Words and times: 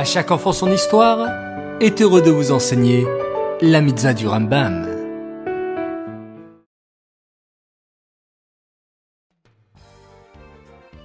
À 0.00 0.04
chaque 0.04 0.30
enfant 0.30 0.54
son 0.54 0.72
histoire 0.72 1.28
est 1.78 2.00
heureux 2.00 2.22
de 2.22 2.30
vous 2.30 2.52
enseigner 2.52 3.06
la 3.60 3.82
mitzvah 3.82 4.14
du 4.14 4.26
Rambam. 4.26 4.88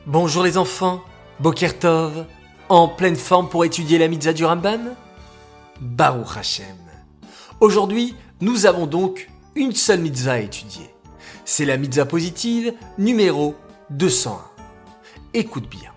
Bonjour 0.05 0.43
les 0.43 0.57
enfants, 0.57 1.01
Bokertov, 1.41 2.25
en 2.69 2.87
pleine 2.87 3.17
forme 3.17 3.49
pour 3.49 3.65
étudier 3.65 3.97
la 3.97 4.07
mitzvah 4.07 4.31
du 4.31 4.45
Rambam? 4.45 4.95
Baruch 5.81 6.37
Hashem. 6.37 6.77
Aujourd'hui, 7.59 8.15
nous 8.39 8.65
avons 8.65 8.85
donc 8.87 9.29
une 9.55 9.73
seule 9.73 9.99
mitzvah 9.99 10.35
à 10.35 10.39
étudier. 10.39 10.89
C'est 11.43 11.65
la 11.65 11.75
mitzvah 11.75 12.05
positive 12.05 12.73
numéro 12.97 13.55
201. 13.89 14.37
Écoute 15.33 15.67
bien. 15.67 15.91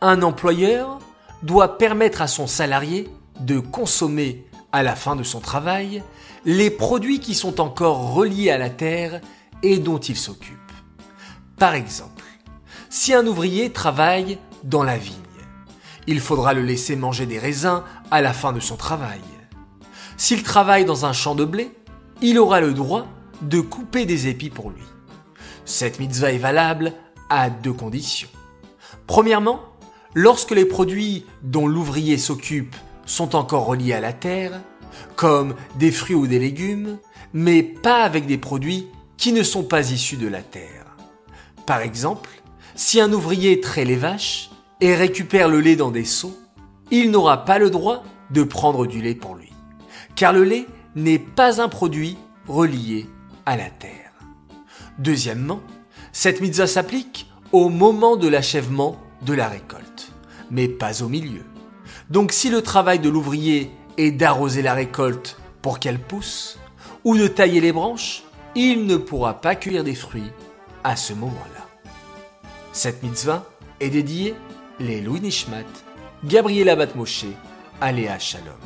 Un 0.00 0.22
employeur 0.22 1.00
doit 1.44 1.76
permettre 1.76 2.22
à 2.22 2.26
son 2.26 2.46
salarié 2.46 3.08
de 3.40 3.58
consommer 3.58 4.46
à 4.72 4.82
la 4.82 4.96
fin 4.96 5.14
de 5.14 5.22
son 5.22 5.40
travail 5.40 6.02
les 6.46 6.70
produits 6.70 7.20
qui 7.20 7.34
sont 7.34 7.60
encore 7.60 8.14
reliés 8.14 8.50
à 8.50 8.56
la 8.56 8.70
terre 8.70 9.20
et 9.62 9.78
dont 9.78 9.98
il 9.98 10.16
s'occupe. 10.16 10.58
Par 11.58 11.74
exemple, 11.74 12.24
si 12.88 13.12
un 13.12 13.26
ouvrier 13.26 13.70
travaille 13.70 14.38
dans 14.62 14.82
la 14.82 14.96
vigne, 14.96 15.14
il 16.06 16.20
faudra 16.20 16.54
le 16.54 16.62
laisser 16.62 16.96
manger 16.96 17.26
des 17.26 17.38
raisins 17.38 17.82
à 18.10 18.22
la 18.22 18.32
fin 18.32 18.52
de 18.52 18.60
son 18.60 18.76
travail. 18.76 19.20
S'il 20.16 20.42
travaille 20.42 20.86
dans 20.86 21.04
un 21.04 21.12
champ 21.12 21.34
de 21.34 21.44
blé, 21.44 21.70
il 22.22 22.38
aura 22.38 22.60
le 22.60 22.72
droit 22.72 23.06
de 23.42 23.60
couper 23.60 24.06
des 24.06 24.28
épis 24.28 24.50
pour 24.50 24.70
lui. 24.70 24.82
Cette 25.66 25.98
mitzvah 25.98 26.32
est 26.32 26.38
valable 26.38 26.94
à 27.28 27.50
deux 27.50 27.72
conditions. 27.72 28.28
Premièrement, 29.06 29.60
lorsque 30.14 30.52
les 30.52 30.64
produits 30.64 31.26
dont 31.42 31.66
l'ouvrier 31.66 32.18
s'occupe 32.18 32.74
sont 33.06 33.36
encore 33.36 33.66
reliés 33.66 33.92
à 33.92 34.00
la 34.00 34.12
terre, 34.12 34.60
comme 35.16 35.54
des 35.78 35.90
fruits 35.90 36.14
ou 36.14 36.26
des 36.26 36.38
légumes, 36.38 36.98
mais 37.32 37.62
pas 37.62 38.04
avec 38.04 38.26
des 38.26 38.38
produits 38.38 38.86
qui 39.16 39.32
ne 39.32 39.42
sont 39.42 39.64
pas 39.64 39.90
issus 39.90 40.16
de 40.16 40.28
la 40.28 40.42
terre. 40.42 40.96
Par 41.66 41.80
exemple, 41.80 42.30
si 42.74 43.00
un 43.00 43.12
ouvrier 43.12 43.60
traite 43.60 43.86
les 43.86 43.96
vaches 43.96 44.50
et 44.80 44.94
récupère 44.94 45.48
le 45.48 45.60
lait 45.60 45.76
dans 45.76 45.90
des 45.90 46.04
seaux, 46.04 46.36
il 46.90 47.10
n'aura 47.10 47.44
pas 47.44 47.58
le 47.58 47.70
droit 47.70 48.02
de 48.30 48.42
prendre 48.42 48.86
du 48.86 49.00
lait 49.00 49.14
pour 49.14 49.34
lui, 49.34 49.52
car 50.14 50.32
le 50.32 50.44
lait 50.44 50.66
n'est 50.94 51.18
pas 51.18 51.60
un 51.60 51.68
produit 51.68 52.16
relié 52.46 53.06
à 53.46 53.56
la 53.56 53.70
terre. 53.70 54.12
Deuxièmement, 54.98 55.60
cette 56.12 56.40
mitzvah 56.40 56.66
s'applique 56.66 57.28
au 57.52 57.68
moment 57.68 58.16
de 58.16 58.28
l'achèvement 58.28 58.96
de 59.24 59.32
la 59.32 59.48
récolte, 59.48 60.12
mais 60.50 60.68
pas 60.68 61.02
au 61.02 61.08
milieu. 61.08 61.44
Donc 62.10 62.32
si 62.32 62.50
le 62.50 62.62
travail 62.62 62.98
de 62.98 63.08
l'ouvrier 63.08 63.70
est 63.96 64.10
d'arroser 64.10 64.62
la 64.62 64.74
récolte 64.74 65.38
pour 65.62 65.78
qu'elle 65.78 65.98
pousse, 65.98 66.58
ou 67.04 67.16
de 67.16 67.26
tailler 67.26 67.60
les 67.60 67.72
branches, 67.72 68.22
il 68.54 68.86
ne 68.86 68.96
pourra 68.96 69.40
pas 69.40 69.54
cueillir 69.54 69.84
des 69.84 69.94
fruits 69.94 70.32
à 70.84 70.96
ce 70.96 71.12
moment-là. 71.12 71.66
Cette 72.72 73.02
mitzvah 73.02 73.44
est 73.80 73.90
dédiée 73.90 74.34
les 74.80 75.00
Louis 75.00 75.20
Nishmat, 75.20 75.64
Gabriela 76.24 76.76
Batmoshe, 76.76 77.26
Aléa 77.80 78.18
Shalom. 78.18 78.58